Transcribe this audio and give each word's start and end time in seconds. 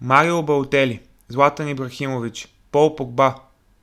Марио 0.00 0.42
Балтели, 0.42 1.00
Златан 1.28 1.68
Ибрахимович, 1.68 2.48
Пол 2.72 2.96
Погба, 2.96 3.34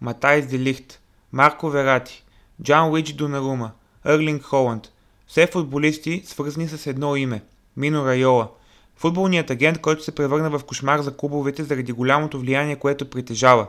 Матайс 0.02 0.48
Делихт, 0.48 1.00
Марко 1.32 1.70
Верати, 1.70 2.24
Джан 2.64 2.92
Уич 2.92 3.14
Донарума,Ърлинг 3.14 4.44
Холанд. 4.44 4.92
Все 5.28 5.48
футболисти, 5.48 6.24
свързани 6.26 6.68
с 6.68 6.88
едно 6.88 7.16
име– 7.16 7.42
Мино 7.78 8.06
Райола. 8.06 8.50
Футболният 8.96 9.50
агент, 9.50 9.82
който 9.82 10.04
се 10.04 10.16
превърна 10.16 10.50
в 10.50 10.64
кошмар 10.64 11.00
за 11.00 11.18
клубовете 11.18 11.64
заради 11.64 11.92
голямото 11.92 12.40
влияние, 12.40 12.76
което 12.76 13.10
притежава. 13.10 13.68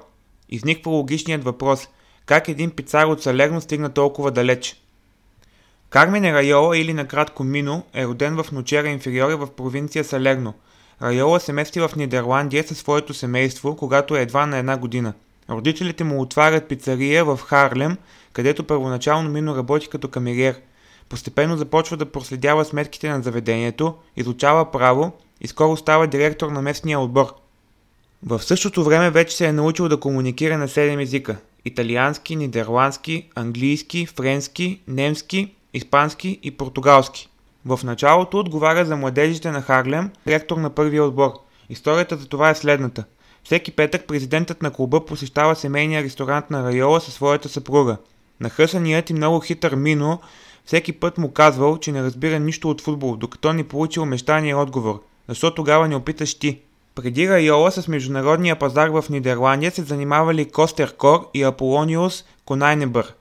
Изниква 0.48 0.90
логичният 0.90 1.45
въпрос– 1.45 1.88
как 2.26 2.48
един 2.48 2.70
пицар 2.70 3.06
от 3.06 3.22
Салерно 3.22 3.61
стигна 3.61 3.92
толкова 3.92 4.30
далеч? 4.30 4.82
Кармен 5.90 6.24
Райола 6.24 6.79
или 6.79 6.92
накратко 6.92 7.45
Мино 7.45 7.82
е 7.95 8.06
роден 8.06 8.42
в 8.42 8.52
Ночера 8.52 8.88
Инфериоре 8.88 9.34
в 9.34 9.50
провинция 9.50 10.04
Салерно. 10.04 10.54
Райола 11.02 11.40
се 11.40 11.52
мести 11.52 11.80
в 11.80 11.90
Нидерландия 11.96 12.64
със 12.68 12.79
своето 12.79 13.14
семейство, 13.14 13.76
когато 13.76 14.16
е 14.16 14.22
едва 14.22 14.46
на 14.46 14.58
една 14.58 14.76
година. 14.76 15.12
Родителите 15.50 16.04
му 16.04 16.20
отварят 16.20 16.68
пицария 16.68 17.25
в 17.25 17.40
Харлем, 17.46 17.96
където 18.32 18.64
първоначално 18.64 19.30
Мино 19.30 19.57
работи 19.57 19.89
като 19.89 20.08
камериер. 20.08 20.61
Постепенно 21.08 21.57
започва 21.57 21.96
да 21.96 22.12
проследява 22.12 22.64
сметките 22.64 23.08
на 23.08 23.22
заведението, 23.22 23.94
изучава 24.17 24.70
право 24.70 25.12
и 25.40 25.48
скоро 25.48 25.76
става 25.76 26.07
директор 26.07 26.48
на 26.48 26.62
местния 26.62 27.00
отбор. 27.00 27.34
В 28.26 28.42
същото 28.42 28.84
време 28.84 29.11
вече 29.11 29.36
се 29.36 29.46
е 29.46 29.53
научил 29.53 29.89
да 29.89 30.00
комуникира 30.00 30.58
на 30.58 30.68
7 30.68 31.03
езика– 31.03 31.36
италиански, 31.64 32.36
нидерландски, 32.36 33.28
английски, 33.34 34.06
френски, 34.06 34.81
немски 34.89 35.55
испански 35.75 36.41
и 36.42 36.50
португалски. 36.50 37.28
В 37.67 37.81
началото 37.84 38.39
отговаря 38.39 38.84
за 38.84 38.97
младежите 38.97 39.50
на 39.50 39.62
Харлем, 39.62 40.11
ректор 40.27 40.56
на 40.56 40.70
първия 40.70 41.05
отбор. 41.05 41.33
Историята 41.69 42.17
за 42.17 42.28
това 42.28 42.50
е 42.50 42.55
следната. 42.55 43.05
Всеки 43.45 43.73
петък 43.73 44.06
президентът 44.06 44.62
на 44.62 44.70
клуба 44.70 45.05
посещава 45.05 45.56
семейния 45.56 46.03
ресторант 46.03 46.51
на 46.51 46.65
Райола 46.65 47.01
със 47.01 47.15
своята 47.15 47.48
съпруга. 47.48 47.97
Нахъсаният 48.41 49.11
и 49.11 49.15
много 49.15 49.41
хитър 49.41 49.75
Мино 49.75 50.21
всеки 50.65 50.93
път 50.93 51.19
му 51.19 51.33
казвал, 51.33 51.79
че 51.79 51.93
не 51.93 52.03
разбира 52.03 52.39
нищо 52.39 52.71
от 52.71 52.81
футбол, 52.81 53.17
докато 53.17 53.53
ни 53.53 53.65
получил 53.65 54.05
мещания 54.05 54.59
отговор. 54.59 55.03
Защо 55.28 55.55
тогава 55.55 55.89
не 55.89 55.97
опиташ 55.97 56.34
ти? 56.34 56.61
Преди 56.95 57.28
Райола 57.28 57.73
с 57.73 57.89
международния 57.89 58.59
пазар 58.59 58.89
в 58.89 59.05
Нидерландия 59.11 59.71
се 59.71 59.83
занимавали 59.83 60.51
Костер 60.51 60.97
Кор 60.97 61.31
и 61.34 61.43
Аполониус 61.43 62.25
Конайнебър. 62.45 63.15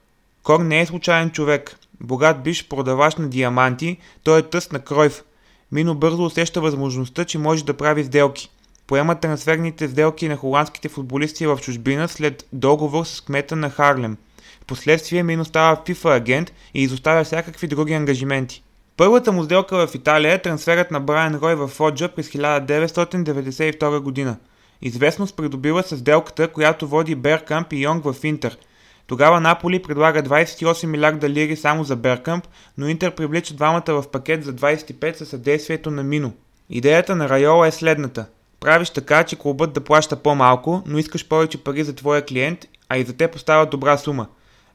Кор 0.43 0.59
не 0.59 0.81
е 0.81 0.85
случайен 0.85 1.31
човек. 1.31 1.79
Богат 2.03 2.43
биш 2.43 2.67
продавач 2.67 3.15
на 3.15 3.29
диаманти, 3.29 3.97
той 4.23 4.39
е 4.39 4.41
тъст 4.41 4.71
на 4.71 4.79
Кройв. 4.79 5.23
Мино 5.71 5.95
бързо 5.95 6.23
усеща 6.25 6.61
възможността, 6.61 7.25
че 7.25 7.37
може 7.37 7.65
да 7.65 7.73
прави 7.73 8.03
сделки. 8.03 8.49
Поема 8.87 9.19
трансферните 9.19 9.87
сделки 9.87 10.27
на 10.27 10.37
холандските 10.37 10.89
футболисти 10.89 11.47
в 11.47 11.59
чужбина 11.61 12.07
след 12.07 12.47
договор 12.53 13.05
с 13.05 13.21
кмета 13.21 13.55
на 13.55 13.69
Харлем. 13.69 14.17
Впоследствие 14.61 15.23
Мино 15.23 15.45
става 15.45 15.77
FIFA 15.77 16.17
агент 16.17 16.53
и 16.73 16.83
изоставя 16.83 17.23
всякакви 17.23 17.67
други 17.67 17.93
ангажименти. 17.93 18.63
Първата 18.97 19.31
му 19.31 19.43
сделка 19.43 19.87
в 19.87 19.95
Италия 19.95 20.33
е 20.33 20.41
трансферът 20.41 20.91
на 20.91 20.99
Брайан 20.99 21.35
Рой 21.35 21.55
в 21.55 21.67
Фоджа 21.67 22.09
през 22.09 22.29
1992 22.29 23.99
година. 23.99 24.37
Известност 24.81 25.35
придобива 25.35 25.83
с 25.83 25.97
сделката, 25.97 26.47
която 26.47 26.87
води 26.87 27.15
Беркамп 27.15 27.73
и 27.73 27.81
Йонг 27.81 28.03
в 28.03 28.15
Интер– 28.23 28.57
тогава 29.07 29.39
Наполи 29.39 29.81
предлага 29.81 30.23
28 30.23 30.85
милиарда 30.85 31.29
лири 31.29 31.55
само 31.55 31.83
за 31.83 31.95
Беркамп, 31.95 32.47
но 32.77 32.87
Интер 32.87 33.15
привлича 33.15 33.53
двамата 33.53 33.83
в 33.87 34.03
пакет 34.11 34.43
за 34.43 34.53
25 34.53 35.13
със 35.13 35.29
съдействието 35.29 35.91
на 35.91 36.03
Мино. 36.03 36.33
Идеята 36.69 37.15
на 37.15 37.29
Райола 37.29 37.67
е 37.67 37.71
следната. 37.71 38.25
Правиш 38.59 38.89
така, 38.89 39.23
че 39.23 39.35
клубът 39.35 39.73
да 39.73 39.81
плаща 39.81 40.15
по-малко, 40.15 40.83
но 40.85 40.97
искаш 40.97 41.27
повече 41.27 41.63
пари 41.63 41.83
за 41.83 41.95
твоя 41.95 42.25
клиент, 42.25 42.65
а 42.89 42.97
и 42.97 43.03
за 43.03 43.13
те 43.13 43.27
поставят 43.27 43.69
добра 43.69 43.97
сума. 43.97 44.27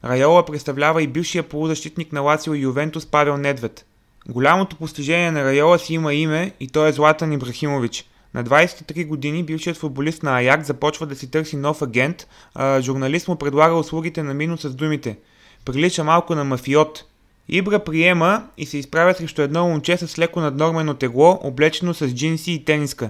Райола 0.05 0.45
представлява 0.45 1.03
и 1.03 1.07
бившия 1.07 1.43
полузащитник 1.43 2.13
на 2.13 2.21
Лацио 2.21 2.53
Ювентус 2.53 3.05
Павел 3.05 3.37
Недвед. 3.37 3.85
Голямото 4.29 4.75
постижение 4.75 5.31
на 5.31 5.43
Райола 5.43 5.79
си 5.79 5.93
има 5.93 6.13
име 6.13 6.51
и 6.59 6.67
то 6.67 6.85
е 6.85 6.91
Златан 6.91 7.33
Ибрахимович– 7.33 8.05
на 8.33 8.43
23 8.43 9.07
години 9.07 9.43
бившият 9.43 9.77
футболист 9.77 10.23
на 10.23 10.37
Аяк 10.37 10.63
започва 10.63 11.05
да 11.05 11.15
си 11.15 11.31
търси 11.31 11.57
нов 11.57 11.81
агент, 11.81 12.27
а 12.55 12.81
журналист 12.81 13.27
му 13.27 13.35
предлага 13.35 13.75
услугите 13.75 14.23
на 14.23 14.33
Мино 14.33 14.57
с 14.57 14.69
думите. 14.69 15.17
Прилича 15.65 16.03
малко 16.03 16.35
на 16.35 16.43
мафиот. 16.43 17.05
Ибра 17.49 17.79
приема 17.79 18.43
и 18.57 18.65
се 18.65 18.77
изправя 18.77 19.13
срещу 19.13 19.41
едно 19.41 19.67
момче 19.67 19.97
с 19.97 20.19
леко 20.19 20.39
наднормено 20.39 20.93
тегло, 20.93 21.39
облечено 21.43 21.93
с 21.93 22.07
джинси 22.07 22.51
и 22.51 22.65
тениска. 22.65 23.09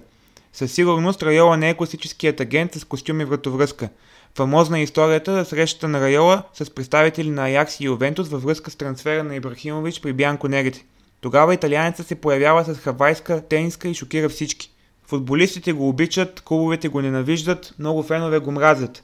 Със 0.54 0.72
сигурност 0.72 1.24
Райола 1.24 1.58
не 1.58 1.70
е 1.70 1.74
класическият 1.74 2.40
агент 2.40 2.74
с 2.76 2.84
костюм 2.84 3.22
и 3.22 3.26
вратовръзка. 3.26 3.90
Фамозна 4.36 4.80
е 4.80 4.84
историята 4.84 5.34
за 5.34 5.46
срещата 5.46 5.88
на 5.88 6.02
Райола 6.02 6.44
с 6.54 6.70
представители 6.70 7.30
на 7.30 7.46
Аякс 7.46 7.80
и 7.80 7.86
Ювентус 7.86 8.30
във 8.30 8.44
връзка 8.44 8.72
с 8.72 8.76
трансфера 8.76 9.24
на 9.24 9.36
Ибрахимович 9.36 10.02
при 10.02 10.14
Бянко 10.14 10.48
Нерите. 10.48 10.86
Тогава 11.22 11.54
италианецът 11.54 12.08
се 12.08 12.16
появява 12.16 12.66
с 12.66 12.78
хавайска 12.78 13.42
тениска 13.48 13.88
и 13.88 13.94
шокира 13.94 14.30
всички. 14.30 14.72
Футболистите 15.10 15.74
го 15.74 15.90
обичат, 15.90 16.42
клубовете 16.42 16.88
го 16.88 17.02
ненавиждат, 17.02 17.74
много 17.80 18.04
фенове 18.04 18.40
го 18.40 18.52
мразят. 18.52 19.04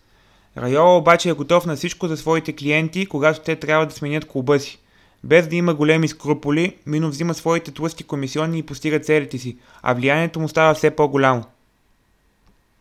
Райола 0.58 0.98
обаче 0.98 1.30
е 1.30 1.34
готов 1.34 1.66
на 1.66 1.76
всичко 1.76 2.08
за 2.08 2.18
своите 2.18 2.54
клиенти, 2.54 3.06
когато 3.06 3.40
те 3.40 3.56
трябва 3.56 3.86
да 3.86 3.94
сменят 3.94 4.26
клуба 4.26 4.60
си. 4.60 4.80
Без 5.24 5.48
да 5.48 5.56
има 5.56 5.74
големи 5.74 6.08
скруполи, 6.08 6.76
Мино 6.86 7.10
взима 7.10 7.34
своите 7.34 7.72
тлъсти 7.72 8.04
комисионни 8.04 8.60
и 8.60 8.64
постига 8.64 9.00
целите 9.00 9.38
си, 9.38 9.58
а 9.82 9.94
влиянието 9.94 10.40
му 10.40 10.50
става 10.50 10.74
все 10.74 10.92
по-голямо. 10.92 11.44